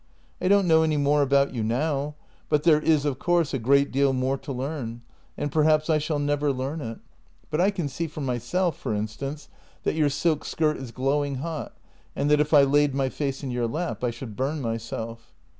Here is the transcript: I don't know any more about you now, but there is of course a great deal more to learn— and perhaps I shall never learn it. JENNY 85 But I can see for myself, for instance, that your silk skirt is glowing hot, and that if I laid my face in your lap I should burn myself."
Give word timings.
I 0.41 0.47
don't 0.47 0.67
know 0.67 0.81
any 0.81 0.97
more 0.97 1.21
about 1.21 1.53
you 1.53 1.61
now, 1.61 2.15
but 2.49 2.63
there 2.63 2.79
is 2.81 3.05
of 3.05 3.19
course 3.19 3.53
a 3.53 3.59
great 3.59 3.91
deal 3.91 4.13
more 4.13 4.35
to 4.39 4.51
learn— 4.51 5.03
and 5.37 5.51
perhaps 5.51 5.91
I 5.91 5.99
shall 5.99 6.17
never 6.17 6.51
learn 6.51 6.81
it. 6.81 6.85
JENNY 6.85 6.93
85 7.03 7.03
But 7.51 7.61
I 7.61 7.69
can 7.69 7.87
see 7.87 8.07
for 8.07 8.21
myself, 8.21 8.75
for 8.77 8.95
instance, 8.95 9.47
that 9.83 9.93
your 9.93 10.09
silk 10.09 10.43
skirt 10.43 10.77
is 10.77 10.89
glowing 10.89 11.35
hot, 11.35 11.77
and 12.15 12.31
that 12.31 12.39
if 12.41 12.51
I 12.51 12.63
laid 12.63 12.95
my 12.95 13.09
face 13.09 13.43
in 13.43 13.51
your 13.51 13.67
lap 13.67 14.03
I 14.03 14.09
should 14.09 14.35
burn 14.35 14.59
myself." 14.59 15.31